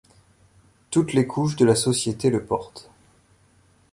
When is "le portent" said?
2.31-2.89